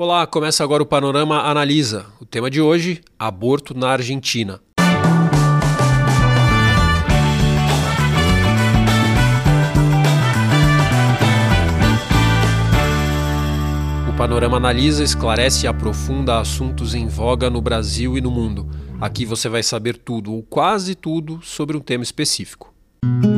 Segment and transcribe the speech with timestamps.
[0.00, 2.06] Olá, começa agora o Panorama Analisa.
[2.20, 4.60] O tema de hoje: aborto na Argentina.
[14.08, 18.68] O Panorama Analisa esclarece e aprofunda assuntos em voga no Brasil e no mundo.
[19.00, 22.72] Aqui você vai saber tudo, ou quase tudo, sobre um tema específico.
[23.02, 23.37] No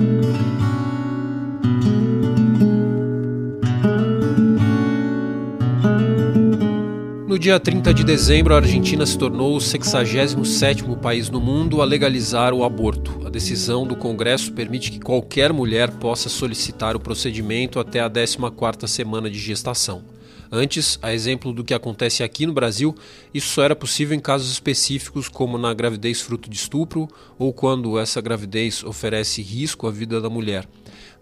[7.41, 12.53] dia 30 de dezembro, a Argentina se tornou o 67º país no mundo a legalizar
[12.53, 13.27] o aborto.
[13.27, 18.87] A decisão do Congresso permite que qualquer mulher possa solicitar o procedimento até a 14ª
[18.87, 20.05] semana de gestação.
[20.53, 22.95] Antes, a exemplo do que acontece aqui no Brasil,
[23.33, 27.99] isso só era possível em casos específicos, como na gravidez fruto de estupro ou quando
[27.99, 30.69] essa gravidez oferece risco à vida da mulher.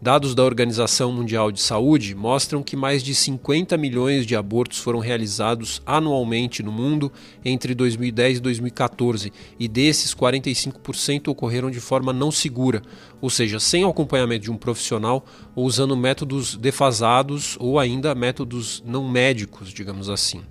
[0.01, 5.01] Dados da Organização Mundial de Saúde mostram que mais de 50 milhões de abortos foram
[5.01, 7.11] realizados anualmente no mundo
[7.45, 12.81] entre 2010 e 2014, e desses 45% ocorreram de forma não segura,
[13.21, 19.09] ou seja, sem acompanhamento de um profissional ou usando métodos defasados ou ainda métodos não
[19.09, 20.43] médicos, digamos assim.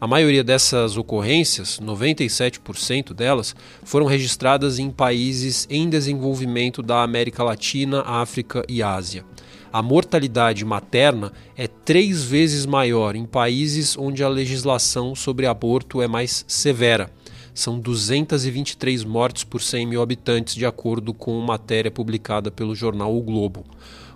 [0.00, 8.02] A maioria dessas ocorrências, 97% delas, foram registradas em países em desenvolvimento da América Latina,
[8.02, 9.24] África e Ásia.
[9.72, 16.06] A mortalidade materna é três vezes maior em países onde a legislação sobre aborto é
[16.06, 17.10] mais severa.
[17.52, 23.20] São 223 mortes por 100 mil habitantes, de acordo com matéria publicada pelo jornal O
[23.20, 23.64] Globo.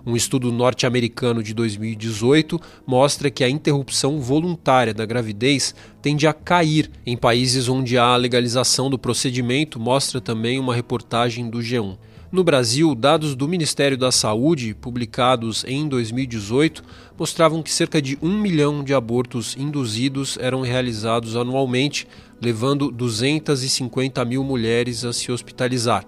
[0.05, 6.91] Um estudo norte-americano de 2018 mostra que a interrupção voluntária da gravidez tende a cair
[7.05, 11.97] em países onde há a legalização do procedimento, mostra também uma reportagem do G1.
[12.33, 16.83] No Brasil, dados do Ministério da Saúde, publicados em 2018,
[17.15, 22.07] mostravam que cerca de um milhão de abortos induzidos eram realizados anualmente,
[22.41, 26.05] levando 250 mil mulheres a se hospitalizar.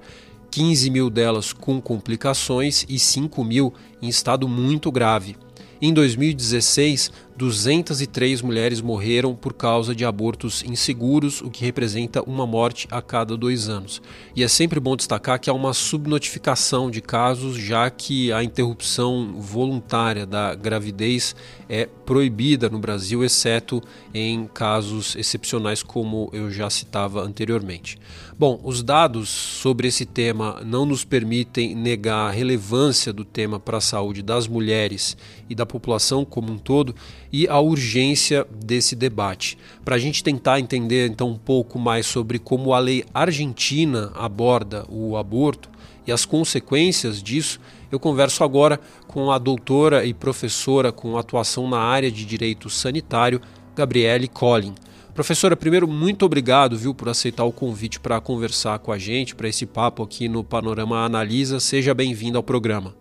[0.50, 5.35] 15 mil delas com complicações e 5 mil em estado muito grave.
[5.81, 12.88] Em 2016, 203 mulheres morreram por causa de abortos inseguros, o que representa uma morte
[12.90, 14.01] a cada dois anos.
[14.34, 19.35] E é sempre bom destacar que há uma subnotificação de casos, já que a interrupção
[19.38, 21.35] voluntária da gravidez
[21.68, 23.81] é proibida no Brasil, exceto
[24.13, 27.97] em casos excepcionais, como eu já citava anteriormente.
[28.38, 33.78] Bom, os dados sobre esse tema não nos permitem negar a relevância do tema para
[33.78, 35.18] a saúde das mulheres
[35.50, 36.94] e da população como um todo
[37.38, 39.57] e a urgência desse debate.
[39.84, 44.85] Para a gente tentar entender então um pouco mais sobre como a lei argentina aborda
[44.88, 45.69] o aborto
[46.07, 47.59] e as consequências disso,
[47.91, 53.41] eu converso agora com a doutora e professora com atuação na área de direito sanitário,
[53.75, 54.74] Gabriele Collin.
[55.16, 59.48] Professora, primeiro, muito obrigado, viu, por aceitar o convite para conversar com a gente, para
[59.48, 61.58] esse papo aqui no Panorama Analisa.
[61.62, 62.94] Seja bem-vindo ao programa.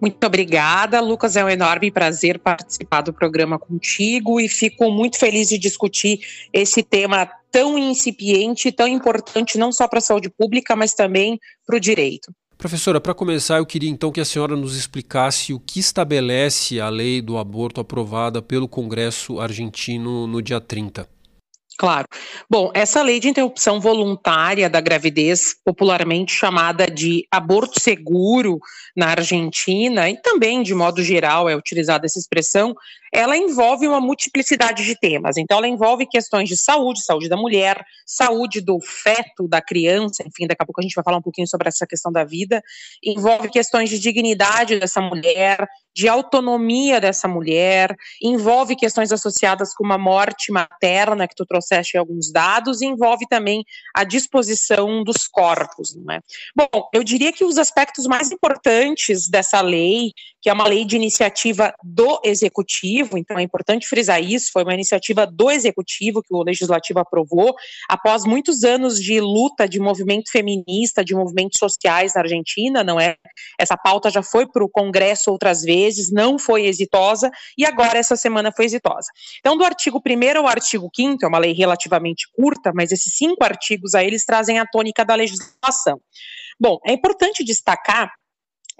[0.00, 1.36] Muito obrigada, Lucas.
[1.36, 6.20] É um enorme prazer participar do programa contigo e fico muito feliz de discutir
[6.50, 11.76] esse tema tão incipiente, tão importante, não só para a saúde pública, mas também para
[11.76, 12.32] o direito.
[12.56, 16.88] Professora, para começar, eu queria então que a senhora nos explicasse o que estabelece a
[16.88, 21.19] lei do aborto aprovada pelo Congresso argentino no dia 30.
[21.80, 22.06] Claro.
[22.46, 28.58] Bom, essa lei de interrupção voluntária da gravidez, popularmente chamada de aborto seguro
[28.94, 32.74] na Argentina, e também de modo geral é utilizada essa expressão,
[33.10, 35.38] ela envolve uma multiplicidade de temas.
[35.38, 40.46] Então, ela envolve questões de saúde, saúde da mulher, saúde do feto, da criança, enfim,
[40.46, 42.62] daqui a pouco a gente vai falar um pouquinho sobre essa questão da vida,
[43.02, 49.98] envolve questões de dignidade dessa mulher, de autonomia dessa mulher, envolve questões associadas com uma
[49.98, 53.64] morte materna, que tu trouxeste alguns dados, e envolve também
[53.94, 55.96] a disposição dos corpos.
[55.96, 56.20] Não é?
[56.56, 60.96] Bom, eu diria que os aspectos mais importantes dessa lei, que é uma lei de
[60.96, 66.42] iniciativa do executivo, então é importante frisar isso, foi uma iniciativa do executivo que o
[66.42, 67.54] legislativo aprovou,
[67.88, 73.16] após muitos anos de luta de movimento feminista, de movimentos sociais na Argentina, não é?
[73.58, 77.98] Essa pauta já foi para o Congresso outras vezes vezes, não foi exitosa e agora
[77.98, 79.08] essa semana foi exitosa.
[79.38, 83.44] Então, do artigo 1 ao artigo 5, é uma lei relativamente curta, mas esses cinco
[83.44, 86.00] artigos aí eles trazem a tônica da legislação.
[86.60, 88.10] Bom, é importante destacar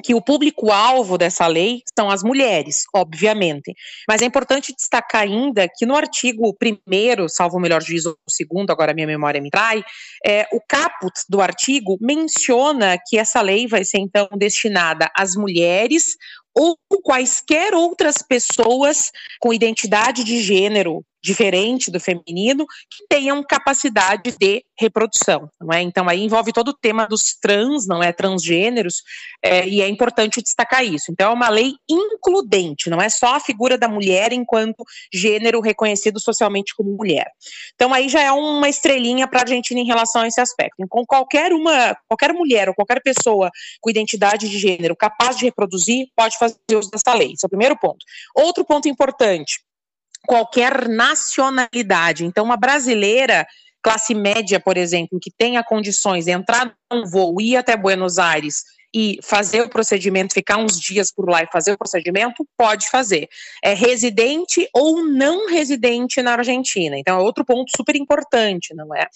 [0.02, 3.74] que o público-alvo dessa lei são as mulheres, obviamente.
[4.08, 8.70] Mas é importante destacar ainda que no artigo 1, salvo o melhor juízo, o segundo,
[8.70, 9.82] agora minha memória me trai,
[10.24, 16.16] é, o caput do artigo menciona que essa lei vai ser então destinada às mulheres
[16.56, 19.10] ou quaisquer outras pessoas
[19.40, 25.82] com identidade de gênero diferente do feminino que tenham capacidade de reprodução, não é?
[25.82, 29.02] Então aí envolve todo o tema dos trans, não é, transgêneros,
[29.42, 31.12] é, e é importante destacar isso.
[31.12, 34.82] Então é uma lei includente, não é só a figura da mulher enquanto
[35.12, 37.26] gênero reconhecido socialmente como mulher.
[37.74, 40.86] Então aí já é uma estrelinha para a Argentina em relação a esse aspecto.
[40.88, 43.50] Com qualquer uma, qualquer mulher ou qualquer pessoa
[43.80, 47.32] com identidade de gênero capaz de reproduzir pode fazer uso dessa lei.
[47.32, 48.04] Esse é o primeiro ponto.
[48.34, 49.60] Outro ponto importante
[50.26, 52.24] qualquer nacionalidade.
[52.24, 53.46] Então, uma brasileira
[53.82, 58.62] classe média, por exemplo, que tenha condições de entrar num voo, ir até Buenos Aires
[58.94, 63.28] e fazer o procedimento, ficar uns dias por lá e fazer o procedimento, pode fazer.
[63.62, 66.98] É residente ou não residente na Argentina.
[66.98, 69.06] Então, é outro ponto super importante, não é?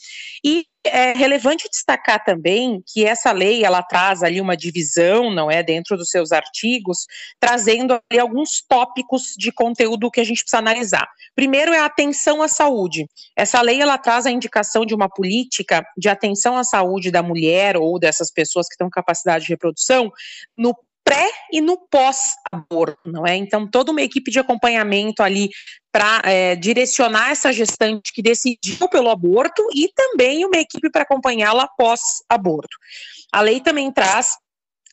[0.45, 5.63] E é relevante destacar também que essa lei ela traz ali uma divisão, não é,
[5.63, 7.07] dentro dos seus artigos,
[7.41, 11.09] trazendo ali alguns tópicos de conteúdo que a gente precisa analisar.
[11.35, 13.07] Primeiro é a atenção à saúde.
[13.37, 17.77] Essa lei ela traz a indicação de uma política de atenção à saúde da mulher
[17.77, 20.13] ou dessas pessoas que têm capacidade de reprodução
[20.57, 23.37] no pré e no pós-aborto, não é?
[23.37, 25.51] Então, toda uma equipe de acompanhamento ali
[25.93, 31.69] para é, direcionar essa gestante que decidiu pelo aborto e também uma equipe para acompanhá-la
[31.77, 32.77] pós-aborto.
[33.33, 34.37] A lei também traz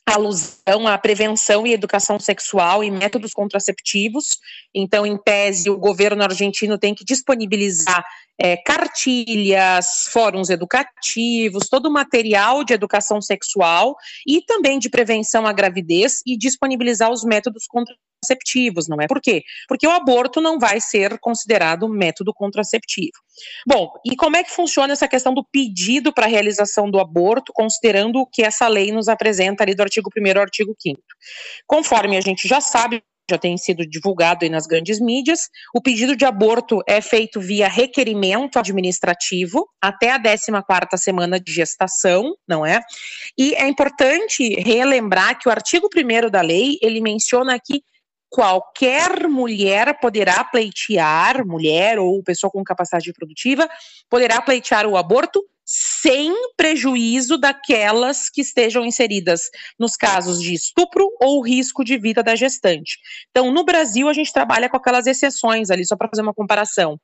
[0.06, 4.38] alusão à prevenção e educação sexual e métodos contraceptivos.
[4.74, 8.04] Então, em tese, o governo argentino tem que disponibilizar
[8.38, 13.94] é, cartilhas, fóruns educativos, todo o material de educação sexual
[14.26, 18.11] e também de prevenção à gravidez e disponibilizar os métodos contraceptivos,
[18.88, 19.06] não é?
[19.06, 19.42] Por quê?
[19.68, 23.12] Porque o aborto não vai ser considerado método contraceptivo.
[23.66, 28.20] Bom, e como é que funciona essa questão do pedido para realização do aborto, considerando
[28.20, 31.00] o que essa lei nos apresenta ali do artigo 1 ao artigo 5
[31.66, 35.48] Conforme a gente já sabe, já tem sido divulgado aí nas grandes mídias.
[35.74, 42.34] O pedido de aborto é feito via requerimento administrativo até a 14ª semana de gestação,
[42.46, 42.80] não é?
[43.38, 47.82] E é importante relembrar que o artigo 1 da lei, ele menciona que
[48.32, 53.68] qualquer mulher poderá pleitear, mulher ou pessoa com capacidade produtiva,
[54.08, 59.42] poderá pleitear o aborto sem prejuízo daquelas que estejam inseridas
[59.78, 62.98] nos casos de estupro ou risco de vida da gestante.
[63.30, 66.98] Então, no Brasil, a gente trabalha com aquelas exceções ali, só para fazer uma comparação.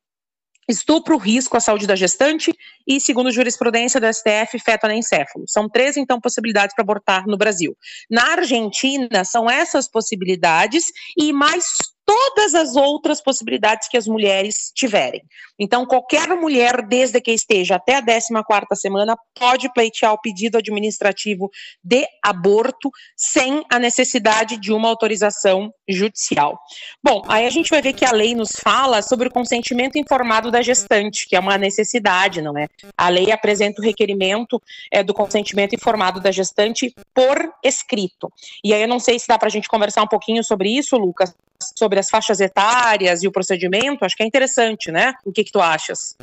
[0.69, 2.55] Estupro, risco à saúde da gestante
[2.87, 5.45] e, segundo jurisprudência do STF, feto anencéfalo.
[5.49, 7.75] São três, então, possibilidades para abortar no Brasil.
[8.11, 10.85] Na Argentina, são essas possibilidades
[11.17, 11.65] e mais
[12.09, 15.21] todas as outras possibilidades que as mulheres tiverem.
[15.59, 21.51] Então, qualquer mulher, desde que esteja até a 14ª semana, pode pleitear o pedido administrativo
[21.85, 26.59] de aborto sem a necessidade de uma autorização judicial.
[27.05, 30.51] Bom, aí a gente vai ver que a lei nos fala sobre o consentimento informado
[30.51, 32.69] da gestante, que é uma necessidade, não é?
[32.97, 38.33] A lei apresenta o requerimento é, do consentimento informado da gestante por escrito.
[38.65, 40.97] E aí eu não sei se dá para a gente conversar um pouquinho sobre isso,
[40.97, 41.35] Lucas,
[41.77, 45.15] sobre as faixas etárias e o procedimento, acho que é interessante, né?
[45.25, 46.17] O que, que tu achas?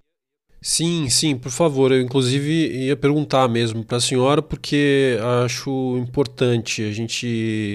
[0.62, 1.92] Sim, sim, por favor.
[1.92, 7.28] Eu, inclusive, ia perguntar mesmo para a senhora, porque acho importante a gente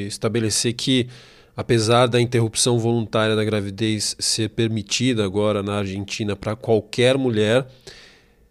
[0.09, 1.09] estabelecer que,
[1.57, 7.67] apesar da interrupção voluntária da gravidez ser permitida agora na Argentina para qualquer mulher,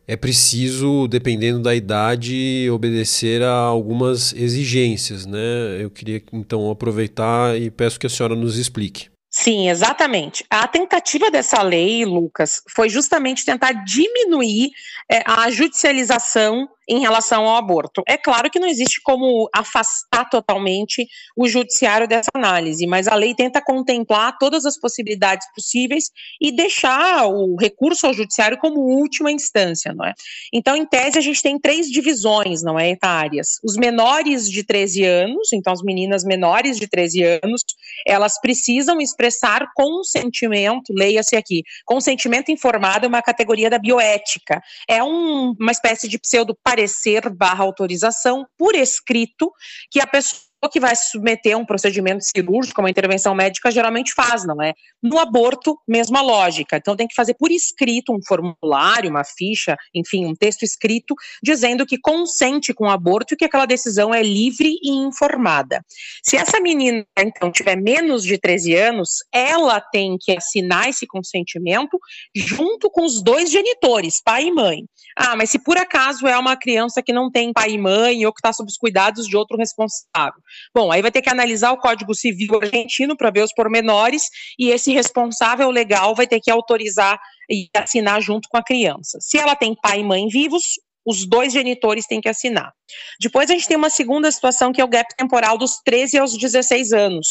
[0.09, 5.77] é preciso, dependendo da idade, obedecer a algumas exigências, né?
[5.79, 9.07] Eu queria então aproveitar e peço que a senhora nos explique.
[9.31, 10.43] Sim, exatamente.
[10.50, 14.71] A tentativa dessa lei, Lucas, foi justamente tentar diminuir
[15.09, 18.01] é, a judicialização em relação ao aborto.
[18.07, 21.07] É claro que não existe como afastar totalmente
[21.38, 26.05] o judiciário dessa análise, mas a lei tenta contemplar todas as possibilidades possíveis
[26.41, 30.13] e deixar o recurso ao judiciário como última instância, não é?
[30.51, 33.59] Então, em tese, a gente tem três divisões, não é, etárias.
[33.63, 37.63] Os menores de 13 anos, então as meninas menores de 13 anos,
[38.07, 44.61] elas precisam expressar consentimento, leia-se aqui, consentimento informado é uma categoria da bioética.
[44.88, 49.51] É um, uma espécie de pseudo parecer barra autorização por escrito
[49.91, 54.61] que a pessoa que vai submeter um procedimento cirúrgico, uma intervenção médica, geralmente faz, não
[54.61, 54.73] é?
[55.01, 56.77] No aborto, mesma lógica.
[56.77, 61.86] Então, tem que fazer por escrito um formulário, uma ficha, enfim, um texto escrito, dizendo
[61.86, 65.82] que consente com o aborto e que aquela decisão é livre e informada.
[66.24, 71.98] Se essa menina, então, tiver menos de 13 anos, ela tem que assinar esse consentimento
[72.36, 74.84] junto com os dois genitores, pai e mãe.
[75.15, 78.34] Ah, mas se por acaso é uma criança que não tem pai e mãe ou
[78.34, 80.41] que está sob os cuidados de outro responsável.
[80.74, 84.24] Bom, aí vai ter que analisar o Código Civil argentino para ver os pormenores
[84.58, 87.19] e esse responsável legal vai ter que autorizar
[87.50, 89.17] e assinar junto com a criança.
[89.22, 90.63] Se ela tem pai e mãe vivos,
[91.05, 92.72] os dois genitores têm que assinar.
[93.19, 96.38] Depois a gente tem uma segunda situação que é o gap temporal dos 13 aos
[96.38, 97.27] 16 anos.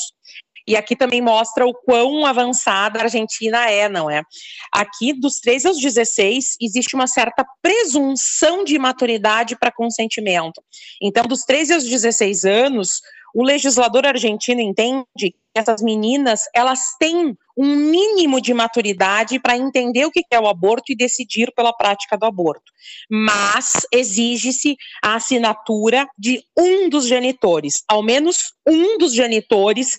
[0.69, 4.21] E aqui também mostra o quão avançada a Argentina é, não é?
[4.71, 10.63] Aqui, dos 13 aos 16, existe uma certa presunção de maturidade para consentimento.
[11.01, 13.01] Então, dos 13 aos 16 anos,
[13.35, 20.05] o legislador argentino entende que essas meninas elas têm um mínimo de maturidade para entender
[20.05, 22.73] o que é o aborto e decidir pela prática do aborto.
[23.11, 29.99] Mas exige-se a assinatura de um dos genitores, ao menos um dos genitores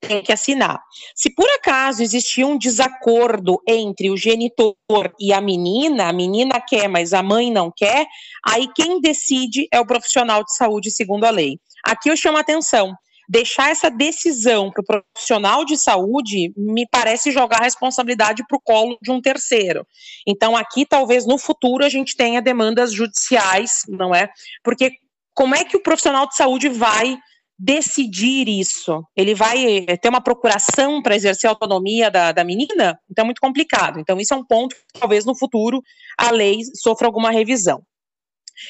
[0.00, 0.80] tem que assinar.
[1.14, 4.74] Se por acaso existia um desacordo entre o genitor
[5.20, 8.06] e a menina, a menina quer, mas a mãe não quer,
[8.44, 11.58] aí quem decide é o profissional de saúde, segundo a lei.
[11.84, 12.94] Aqui eu chamo a atenção.
[13.28, 18.60] Deixar essa decisão para o profissional de saúde me parece jogar a responsabilidade para o
[18.60, 19.86] colo de um terceiro.
[20.26, 24.28] Então, aqui, talvez no futuro, a gente tenha demandas judiciais, não é?
[24.64, 24.90] Porque
[25.32, 27.16] como é que o profissional de saúde vai
[27.56, 29.00] decidir isso?
[29.16, 32.98] Ele vai eh, ter uma procuração para exercer a autonomia da, da menina?
[33.08, 34.00] Então é muito complicado.
[34.00, 35.80] Então, isso é um ponto que talvez no futuro
[36.18, 37.80] a lei sofra alguma revisão.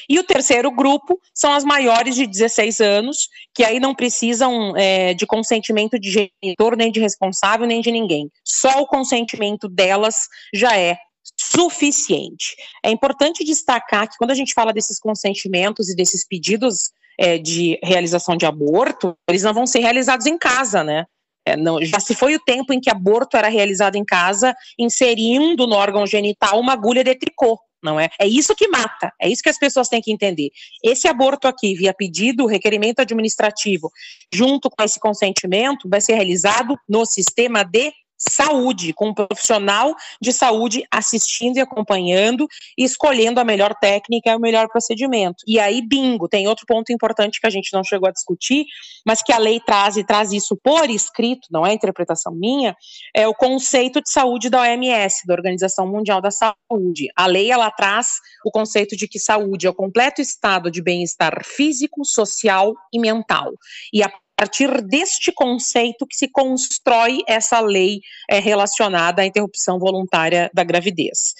[0.09, 5.13] E o terceiro grupo são as maiores de 16 anos, que aí não precisam é,
[5.13, 8.29] de consentimento de genitor, nem de responsável, nem de ninguém.
[8.45, 10.97] Só o consentimento delas já é
[11.39, 12.55] suficiente.
[12.83, 17.79] É importante destacar que quando a gente fala desses consentimentos e desses pedidos é, de
[17.83, 21.05] realização de aborto, eles não vão ser realizados em casa, né?
[21.45, 25.65] É, não, já se foi o tempo em que aborto era realizado em casa, inserindo
[25.65, 28.09] no órgão genital uma agulha de tricô, não é?
[28.19, 30.49] É isso que mata, é isso que as pessoas têm que entender.
[30.83, 33.91] Esse aborto aqui, via pedido, requerimento administrativo,
[34.33, 37.91] junto com esse consentimento, vai ser realizado no sistema de
[38.29, 42.47] saúde, com um profissional de saúde assistindo e acompanhando
[42.77, 45.43] e escolhendo a melhor técnica e o melhor procedimento.
[45.47, 48.65] E aí, bingo, tem outro ponto importante que a gente não chegou a discutir,
[49.05, 52.75] mas que a lei traz e traz isso por escrito, não é interpretação minha,
[53.15, 57.07] é o conceito de saúde da OMS, da Organização Mundial da Saúde.
[57.15, 61.43] A lei ela traz o conceito de que saúde é o completo estado de bem-estar
[61.43, 63.51] físico, social e mental.
[63.91, 64.11] E a
[64.41, 71.35] partir deste conceito que se constrói essa lei é, relacionada à interrupção voluntária da gravidez.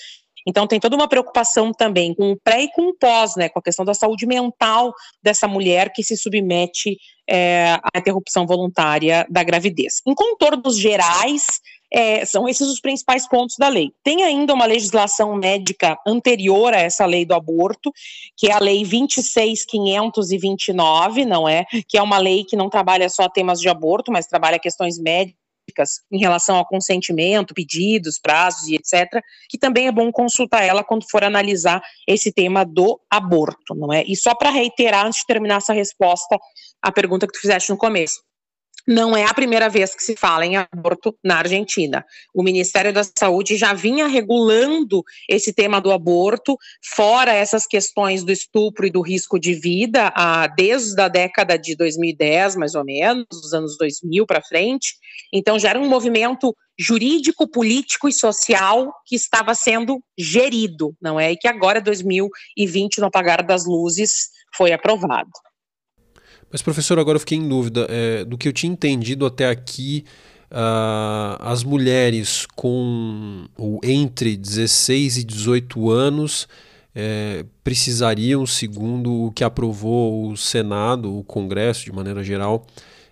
[0.47, 3.59] Então tem toda uma preocupação também com o pré e com o pós, né, com
[3.59, 6.97] a questão da saúde mental dessa mulher que se submete
[7.29, 10.01] é, à interrupção voluntária da gravidez.
[10.05, 11.45] Em contornos gerais,
[11.93, 13.91] é, são esses os principais pontos da lei.
[14.03, 17.91] Tem ainda uma legislação médica anterior a essa lei do aborto,
[18.37, 21.65] que é a lei 26529, não é?
[21.87, 25.40] Que é uma lei que não trabalha só temas de aborto, mas trabalha questões médicas
[26.11, 31.09] em relação ao consentimento, pedidos, prazos e etc., que também é bom consultar ela quando
[31.09, 34.03] for analisar esse tema do aborto, não é?
[34.05, 36.37] E só para reiterar, antes de terminar essa resposta
[36.81, 38.21] à pergunta que tu fizeste no começo,
[38.87, 42.05] não é a primeira vez que se fala em aborto na Argentina.
[42.33, 48.31] O Ministério da Saúde já vinha regulando esse tema do aborto, fora essas questões do
[48.31, 50.13] estupro e do risco de vida,
[50.55, 54.95] desde a década de 2010, mais ou menos, dos anos 2000 para frente.
[55.33, 61.31] Então, já era um movimento jurídico, político e social que estava sendo gerido, não é?
[61.31, 65.29] E que agora, 2020, no apagar das luzes, foi aprovado.
[66.51, 67.87] Mas, professor, agora eu fiquei em dúvida.
[67.89, 70.03] É, do que eu tinha entendido até aqui,
[70.51, 76.47] uh, as mulheres com ou entre 16 e 18 anos
[76.93, 82.67] é, precisariam, segundo o que aprovou o Senado, o Congresso de maneira geral,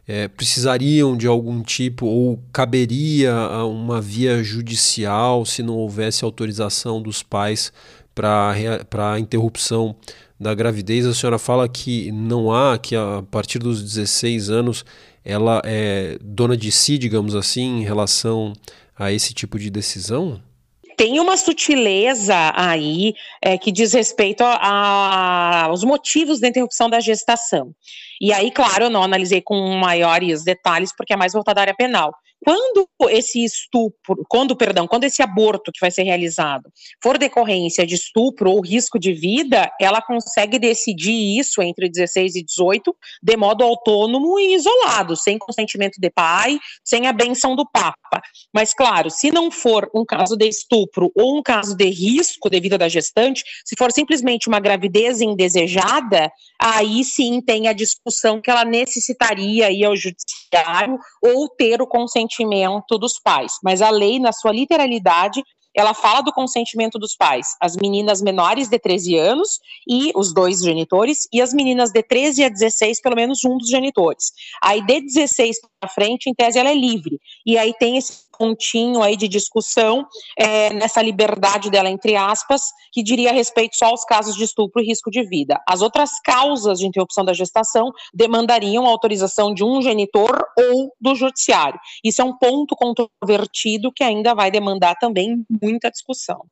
[0.07, 7.21] é, precisariam de algum tipo ou caberia uma via judicial se não houvesse autorização dos
[7.23, 7.71] pais
[8.13, 9.95] para a interrupção
[10.39, 14.85] da gravidez, a senhora fala que não há, que a partir dos 16 anos
[15.23, 18.53] ela é dona de si, digamos assim, em relação
[18.97, 20.41] a esse tipo de decisão?
[20.95, 27.73] Tem uma sutileza aí é, que diz respeito aos motivos da interrupção da gestação.
[28.19, 31.75] E aí, claro, eu não analisei com maiores detalhes, porque é mais voltada à área
[31.75, 32.13] penal.
[32.43, 36.71] Quando esse estupro, quando, perdão, quando esse aborto que vai ser realizado
[37.03, 42.43] for decorrência de estupro ou risco de vida, ela consegue decidir isso entre 16 e
[42.43, 48.21] 18 de modo autônomo e isolado, sem consentimento de pai, sem a benção do Papa.
[48.53, 52.59] Mas, claro, se não for um caso de estupro ou um caso de risco de
[52.59, 58.49] vida da gestante, se for simplesmente uma gravidez indesejada, aí sim tem a discussão que
[58.49, 62.28] ela necessitaria ir ao judiciário ou ter o consentimento
[62.97, 63.53] dos pais.
[63.63, 65.43] Mas a lei, na sua literalidade,
[65.75, 70.61] ela fala do consentimento dos pais, as meninas menores de 13 anos e os dois
[70.61, 74.31] genitores, e as meninas de 13 a 16, pelo menos um dos genitores.
[74.61, 77.19] Aí de 16 para frente, em tese, ela é livre.
[77.45, 80.07] E aí tem esse pontinho aí de discussão
[80.37, 84.85] é, nessa liberdade dela, entre aspas, que diria respeito só aos casos de estupro e
[84.85, 85.61] risco de vida.
[85.67, 91.15] As outras causas de interrupção da gestação demandariam a autorização de um genitor ou do
[91.15, 91.77] judiciário.
[92.01, 96.45] Isso é um ponto controvertido que ainda vai demandar também muita discussão.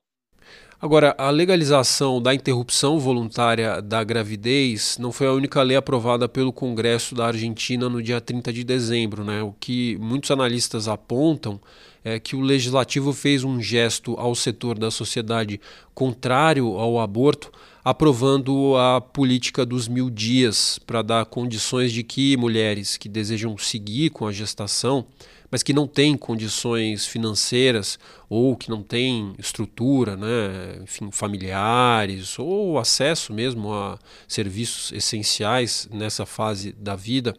[0.80, 6.54] Agora, a legalização da interrupção voluntária da gravidez não foi a única lei aprovada pelo
[6.54, 9.24] Congresso da Argentina no dia 30 de dezembro.
[9.24, 9.42] Né?
[9.42, 11.60] O que muitos analistas apontam
[12.04, 15.60] é que o legislativo fez um gesto ao setor da sociedade
[15.96, 17.52] contrário ao aborto,
[17.84, 24.12] aprovando a política dos mil dias para dar condições de que mulheres que desejam seguir
[24.12, 25.08] com a gestação
[25.50, 27.98] mas que não tem condições financeiras
[28.30, 36.26] ou que não tem estrutura, né, enfim, familiares ou acesso mesmo a serviços essenciais nessa
[36.26, 37.36] fase da vida,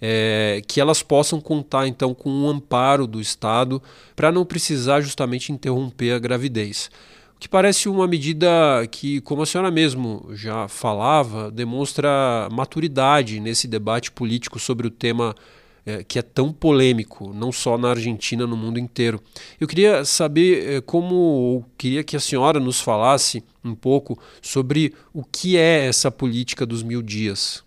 [0.00, 3.80] é, que elas possam contar então com um amparo do Estado
[4.16, 6.90] para não precisar justamente interromper a gravidez.
[7.38, 8.46] Que parece uma medida
[8.88, 15.34] que, como a senhora mesmo já falava, demonstra maturidade nesse debate político sobre o tema
[15.84, 19.20] é, que é tão polêmico, não só na Argentina, no mundo inteiro.
[19.60, 25.24] Eu queria saber é, como, queria que a senhora nos falasse um pouco sobre o
[25.24, 27.64] que é essa política dos mil dias.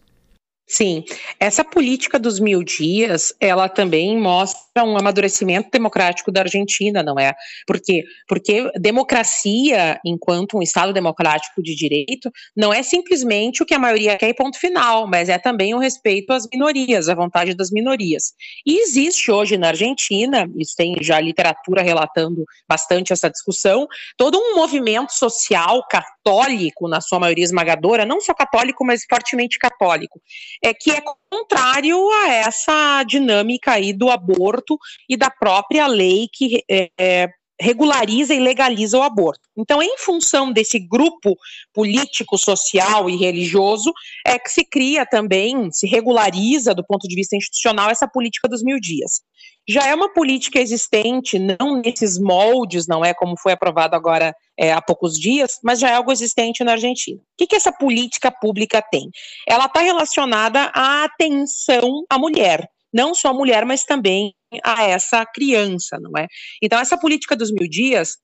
[0.67, 1.03] Sim,
[1.39, 7.33] essa política dos mil dias, ela também mostra um amadurecimento democrático da Argentina, não é?
[7.67, 8.03] Por quê?
[8.27, 14.17] Porque democracia, enquanto um Estado democrático de direito, não é simplesmente o que a maioria
[14.17, 18.33] quer e ponto final, mas é também o respeito às minorias, à vontade das minorias.
[18.65, 24.55] E existe hoje na Argentina, isso tem já literatura relatando bastante essa discussão, todo um
[24.55, 25.85] movimento social
[26.25, 30.19] católico, na sua maioria esmagadora, não só católico, mas fortemente católico,
[30.63, 36.63] é que é contrário a essa dinâmica aí do aborto e da própria lei que
[36.69, 37.29] é, é,
[37.59, 39.41] regulariza e legaliza o aborto.
[39.57, 41.35] Então, em função desse grupo
[41.73, 43.91] político, social e religioso,
[44.25, 48.63] é que se cria também, se regulariza do ponto de vista institucional essa política dos
[48.63, 49.21] mil dias
[49.67, 54.71] já é uma política existente, não nesses moldes, não é como foi aprovado agora é,
[54.71, 57.17] há poucos dias, mas já é algo existente na Argentina.
[57.17, 59.09] O que, que essa política pública tem?
[59.47, 65.25] Ela está relacionada à atenção à mulher, não só à mulher, mas também a essa
[65.25, 66.27] criança, não é?
[66.61, 68.15] Então, essa política dos mil dias,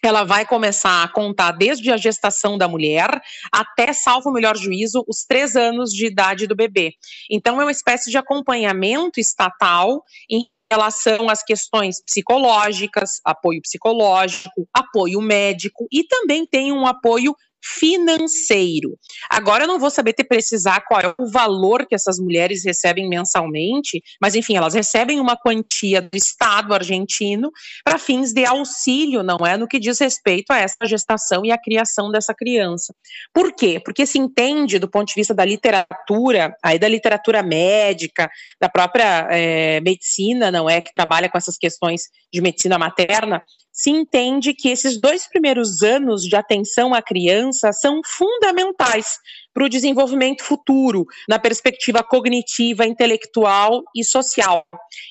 [0.00, 3.20] ela vai começar a contar desde a gestação da mulher
[3.52, 6.92] até, salvo o melhor juízo, os três anos de idade do bebê.
[7.28, 15.20] Então, é uma espécie de acompanhamento estatal em relação às questões psicológicas, apoio psicológico, apoio
[15.20, 18.98] médico e também tem um apoio financeiro.
[19.30, 23.08] Agora eu não vou saber te precisar qual é o valor que essas mulheres recebem
[23.08, 27.50] mensalmente, mas enfim, elas recebem uma quantia do Estado argentino
[27.84, 29.56] para fins de auxílio, não é?
[29.56, 32.94] No que diz respeito a essa gestação e a criação dessa criança.
[33.32, 33.80] Por quê?
[33.82, 39.28] Porque se entende do ponto de vista da literatura, aí da literatura médica, da própria
[39.30, 40.80] é, medicina, não é?
[40.80, 46.22] Que trabalha com essas questões de medicina materna, se entende que esses dois primeiros anos
[46.22, 49.18] de atenção à criança são fundamentais
[49.52, 54.64] para o desenvolvimento futuro, na perspectiva cognitiva, intelectual e social.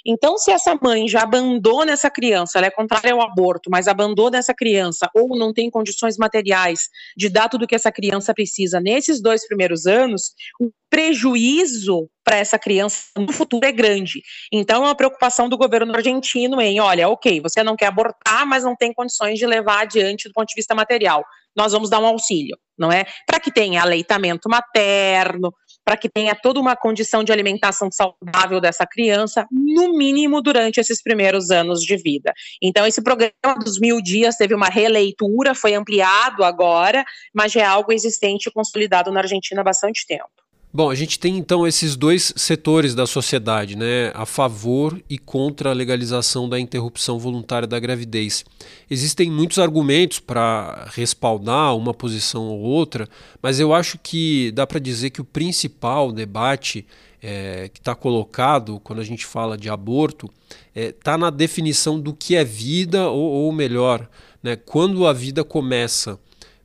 [0.05, 4.37] Então, se essa mãe já abandona essa criança, ela é contrária ao aborto, mas abandona
[4.37, 9.21] essa criança ou não tem condições materiais de dar tudo que essa criança precisa nesses
[9.21, 14.21] dois primeiros anos, o prejuízo para essa criança no futuro é grande.
[14.51, 18.63] Então, é uma preocupação do governo argentino em, olha, ok, você não quer abortar, mas
[18.63, 21.23] não tem condições de levar adiante do ponto de vista material
[21.55, 23.05] nós vamos dar um auxílio, não é?
[23.25, 28.85] Para que tenha aleitamento materno, para que tenha toda uma condição de alimentação saudável dessa
[28.85, 32.33] criança, no mínimo durante esses primeiros anos de vida.
[32.61, 33.33] Então, esse programa
[33.63, 38.51] dos mil dias teve uma releitura, foi ampliado agora, mas já é algo existente e
[38.51, 40.40] consolidado na Argentina há bastante tempo.
[40.73, 45.71] Bom, a gente tem então esses dois setores da sociedade, né, a favor e contra
[45.71, 48.45] a legalização da interrupção voluntária da gravidez.
[48.89, 53.09] Existem muitos argumentos para respaldar uma posição ou outra,
[53.41, 56.85] mas eu acho que dá para dizer que o principal debate
[57.21, 60.31] é, que está colocado quando a gente fala de aborto
[60.73, 64.09] está é, tá na definição do que é vida, ou, ou melhor,
[64.41, 66.17] né, quando a vida começa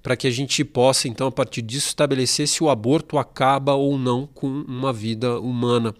[0.06, 3.98] para que a gente possa, então, a partir disso, estabelecer se o aborto acaba ou
[3.98, 5.92] não com uma vida humana.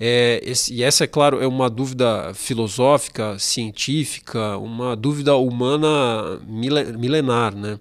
[0.00, 7.54] É, esse, e essa, é claro, é uma dúvida filosófica, científica, uma dúvida humana milenar,
[7.54, 7.78] né?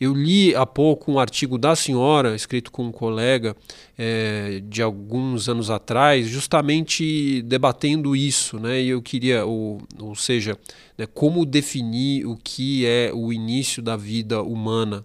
[0.00, 3.56] Eu li há pouco um artigo da senhora, escrito com um colega
[3.96, 8.82] é, de alguns anos atrás, justamente debatendo isso, né?
[8.82, 10.58] E eu queria, ou, ou seja,
[10.98, 15.04] né, como definir o que é o início da vida humana.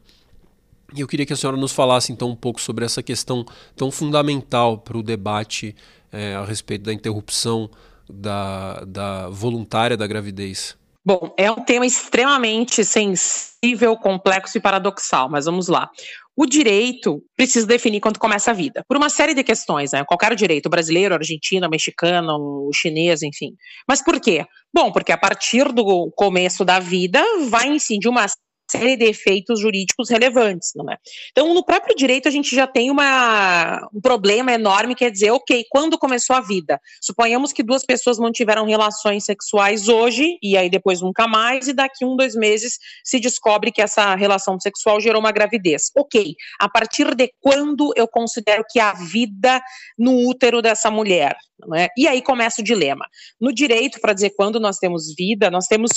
[0.93, 3.45] E eu queria que a senhora nos falasse então um pouco sobre essa questão
[3.77, 5.73] tão fundamental para o debate
[6.11, 7.69] é, a respeito da interrupção
[8.09, 10.75] da, da voluntária da gravidez.
[11.03, 15.89] Bom, é um tema extremamente sensível, complexo e paradoxal, mas vamos lá.
[16.35, 20.03] O direito precisa definir quando começa a vida, por uma série de questões, né?
[20.05, 23.55] Qualquer direito, brasileiro, argentino, mexicano, chinês, enfim.
[23.87, 24.45] Mas por quê?
[24.73, 28.25] Bom, porque a partir do começo da vida vai incidir uma
[28.71, 30.97] série de efeitos jurídicos relevantes, não é?
[31.31, 35.65] Então, no próprio direito, a gente já tem uma, um problema enorme, quer dizer, ok,
[35.69, 36.79] quando começou a vida?
[37.01, 42.05] Suponhamos que duas pessoas mantiveram relações sexuais hoje, e aí depois nunca mais, e daqui
[42.05, 45.91] um, dois meses se descobre que essa relação sexual gerou uma gravidez.
[45.97, 49.61] Ok, a partir de quando eu considero que há vida
[49.97, 51.35] no útero dessa mulher?
[51.75, 51.89] É?
[51.95, 53.05] E aí começa o dilema.
[53.39, 55.91] No direito, para dizer quando nós temos vida, nós temos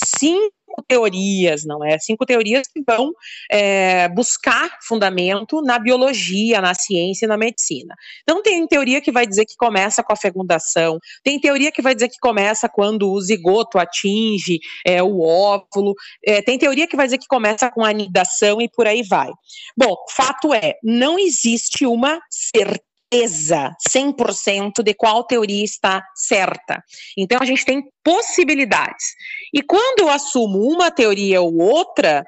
[0.74, 1.98] cinco teorias, não é?
[1.98, 3.12] Cinco teorias que vão
[3.50, 7.94] é, buscar fundamento na biologia, na ciência e na medicina.
[8.22, 11.94] Então, tem teoria que vai dizer que começa com a fecundação, tem teoria que vai
[11.94, 17.06] dizer que começa quando o zigoto atinge é, o óvulo, é, tem teoria que vai
[17.06, 19.30] dizer que começa com a anidação e por aí vai.
[19.76, 26.82] Bom, fato é, não existe uma certeza certeza 100% de qual teoria está certa.
[27.16, 29.14] Então a gente tem possibilidades.
[29.52, 32.24] E quando eu assumo uma teoria ou outra,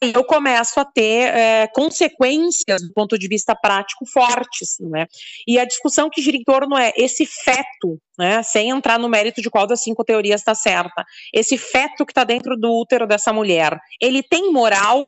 [0.00, 5.06] eu começo a ter é, consequências do ponto de vista prático fortes, né?
[5.46, 8.42] E a discussão que gira em torno é esse feto, né?
[8.42, 11.04] Sem entrar no mérito de qual das cinco teorias está certa,
[11.34, 15.06] esse feto que está dentro do útero dessa mulher, ele tem moral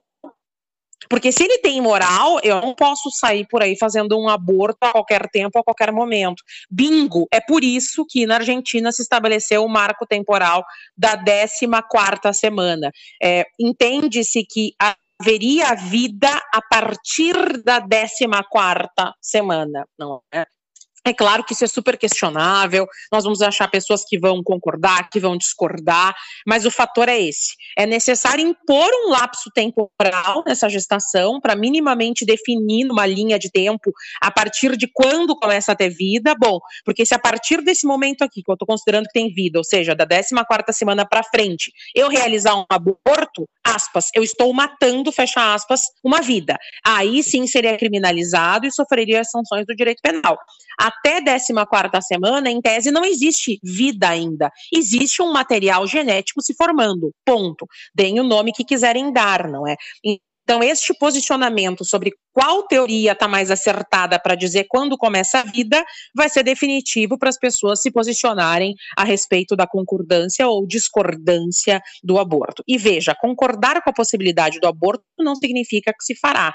[1.09, 4.93] porque se ele tem moral, eu não posso sair por aí fazendo um aborto a
[4.93, 6.43] qualquer tempo, a qualquer momento.
[6.71, 7.27] Bingo!
[7.33, 10.65] É por isso que na Argentina se estabeleceu o marco temporal
[10.97, 12.91] da 14 quarta semana.
[13.23, 20.47] É, Entende-se que haveria vida a partir da 14 quarta semana, não é?
[21.05, 25.19] É claro que isso é super questionável, nós vamos achar pessoas que vão concordar, que
[25.19, 26.15] vão discordar,
[26.47, 27.55] mas o fator é esse.
[27.77, 33.91] É necessário impor um lapso temporal nessa gestação para minimamente definir uma linha de tempo
[34.21, 36.35] a partir de quando começa a ter vida.
[36.39, 39.59] Bom, porque se a partir desse momento aqui, que eu estou considerando que tem vida,
[39.59, 45.11] ou seja, da 14 semana para frente, eu realizar um aborto, aspas, eu estou matando,
[45.11, 46.57] fecha aspas, uma vida.
[46.87, 50.39] Aí sim seria criminalizado e sofreria as sanções do direito penal.
[50.79, 54.51] Até 14 semana, em tese, não existe vida ainda.
[54.73, 57.11] Existe um material genético se formando.
[57.25, 57.67] Ponto.
[57.95, 59.77] Deem o nome que quiserem dar, não é?
[60.45, 65.85] Então, este posicionamento sobre qual teoria está mais acertada para dizer quando começa a vida
[66.15, 72.19] vai ser definitivo para as pessoas se posicionarem a respeito da concordância ou discordância do
[72.19, 72.63] aborto.
[72.67, 76.53] E veja, concordar com a possibilidade do aborto não significa que se fará.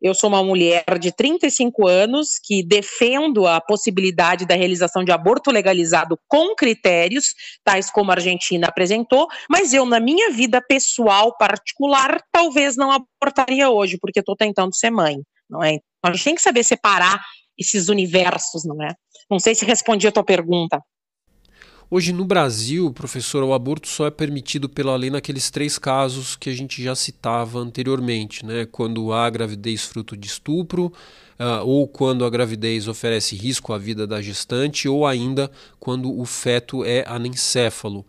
[0.00, 5.50] Eu sou uma mulher de 35 anos que defendo a possibilidade da realização de aborto
[5.50, 12.22] legalizado com critérios, tais como a Argentina apresentou, mas eu, na minha vida pessoal particular,
[12.32, 15.74] talvez não abortaria hoje, porque estou tentando ser mãe, não é?
[15.74, 17.20] Então, a gente tem que saber separar
[17.58, 18.94] esses universos, não é?
[19.30, 20.82] Não sei se respondi a tua pergunta.
[21.92, 26.48] Hoje no Brasil, professor, o aborto só é permitido pela lei naqueles três casos que
[26.48, 28.64] a gente já citava anteriormente, né?
[28.64, 34.06] Quando há gravidez fruto de estupro, uh, ou quando a gravidez oferece risco à vida
[34.06, 35.50] da gestante, ou ainda
[35.80, 38.06] quando o feto é anencéfalo.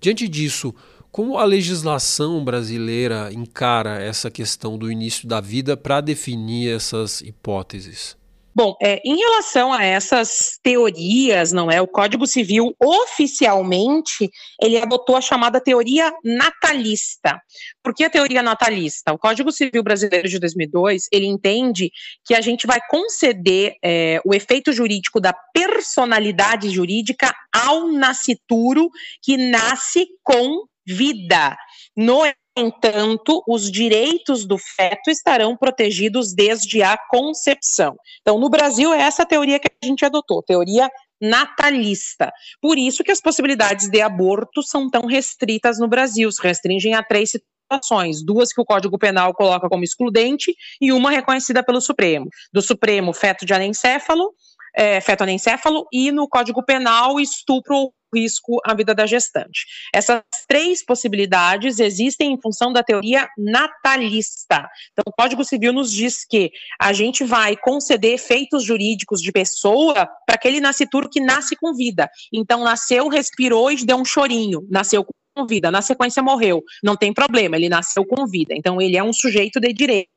[0.00, 0.74] Diante disso,
[1.12, 8.18] como a legislação brasileira encara essa questão do início da vida para definir essas hipóteses?
[8.52, 11.80] Bom, é, em relação a essas teorias, não é?
[11.80, 14.28] O Código Civil oficialmente
[14.60, 17.40] ele adotou a chamada teoria natalista.
[17.82, 19.12] Por que a teoria natalista?
[19.12, 21.92] O Código Civil brasileiro de 2002 ele entende
[22.24, 28.90] que a gente vai conceder é, o efeito jurídico da personalidade jurídica ao nascituro
[29.22, 31.56] que nasce com vida.
[31.96, 32.24] No
[32.56, 37.96] entanto, os direitos do feto estarão protegidos desde a concepção.
[38.20, 42.32] Então, no Brasil, é essa teoria que a gente adotou, teoria natalista.
[42.60, 47.02] Por isso que as possibilidades de aborto são tão restritas no Brasil, se restringem a
[47.02, 52.28] três situações, duas que o Código Penal coloca como excludente e uma reconhecida pelo Supremo.
[52.52, 54.32] Do Supremo, feto de anencéfalo,
[54.74, 59.66] é, feto anencéfalo e no Código Penal, estupro risco à vida da gestante.
[59.94, 64.68] Essas três possibilidades existem em função da teoria natalista.
[64.92, 70.08] Então, o Código Civil nos diz que a gente vai conceder efeitos jurídicos de pessoa
[70.26, 72.08] para aquele nascituro que nasce com vida.
[72.32, 75.12] Então, nasceu, respirou e deu um chorinho, nasceu com
[75.46, 76.62] vida, na sequência morreu.
[76.82, 78.54] Não tem problema, ele nasceu com vida.
[78.54, 80.08] Então, ele é um sujeito de direito.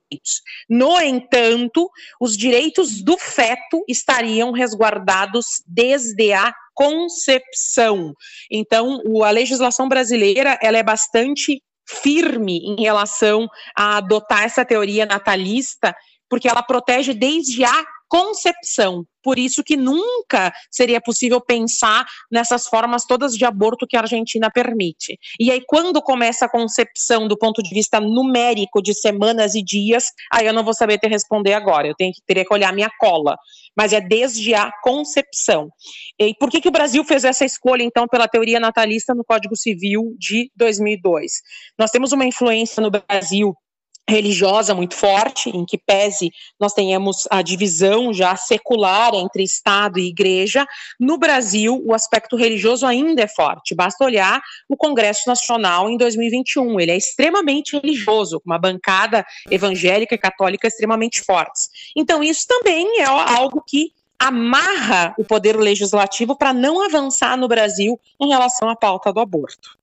[0.70, 8.14] No entanto, os direitos do feto estariam resguardados desde a concepção.
[8.52, 15.96] Então, a legislação brasileira ela é bastante firme em relação a adotar essa teoria natalista,
[16.30, 19.04] porque ela protege desde a concepção.
[19.24, 24.52] Por isso que nunca seria possível pensar nessas formas todas de aborto que a Argentina
[24.54, 25.18] permite.
[25.40, 30.12] E aí, quando começa a concepção do ponto de vista numérico de semanas e dias,
[30.32, 31.88] aí eu não vou saber te responder agora.
[31.88, 33.36] Eu tenho que teria que olhar minha cola.
[33.76, 35.70] Mas é desde a concepção.
[36.20, 39.56] E por que, que o Brasil fez essa escolha, então, pela teoria natalista no Código
[39.56, 41.32] Civil de 2002?
[41.80, 43.56] Nós temos uma influência no Brasil
[44.10, 50.08] religiosa muito forte, em que pese nós tenhamos a divisão já secular entre Estado e
[50.08, 50.66] Igreja,
[51.00, 53.74] no Brasil o aspecto religioso ainda é forte.
[53.74, 60.16] Basta olhar o Congresso Nacional em 2021, ele é extremamente religioso, com uma bancada evangélica
[60.16, 61.70] e católica extremamente fortes.
[61.96, 68.00] Então isso também é algo que amarra o poder legislativo para não avançar no Brasil
[68.22, 69.83] em relação à pauta do aborto.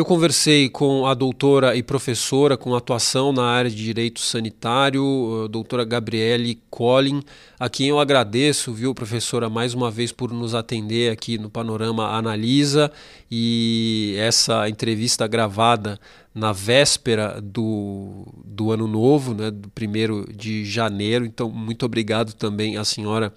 [0.00, 5.46] Eu conversei com a doutora e professora com atuação na área de direito sanitário, a
[5.46, 7.22] doutora Gabriele Collin,
[7.58, 12.16] a quem eu agradeço, viu, professora, mais uma vez por nos atender aqui no Panorama
[12.16, 12.90] Analisa
[13.30, 16.00] e essa entrevista gravada
[16.34, 21.26] na véspera do, do ano novo, né, do primeiro de janeiro.
[21.26, 23.34] Então, muito obrigado também à senhora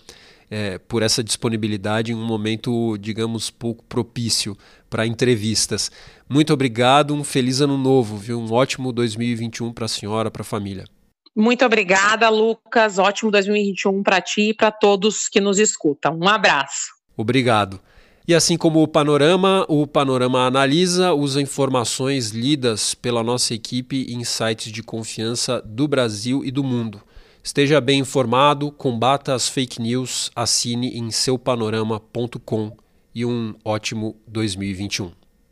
[0.54, 4.56] é, por essa disponibilidade em um momento, digamos, pouco propício
[4.88, 5.92] para entrevistas.
[6.30, 8.40] Muito obrigado, um feliz ano novo, viu?
[8.40, 10.86] Um ótimo 2021 para a senhora, para a família.
[11.36, 13.00] Muito obrigada, Lucas.
[13.00, 16.20] Ótimo 2021 para ti e para todos que nos escutam.
[16.22, 16.94] Um abraço.
[17.18, 17.80] Obrigado.
[18.28, 24.24] E assim como o Panorama, o Panorama Analisa usa informações lidas pela nossa equipe em
[24.24, 27.02] sites de confiança do Brasil e do mundo.
[27.46, 32.72] Esteja bem informado, combata as fake news, assine em seupanorama.com
[33.14, 35.23] e um ótimo 2021.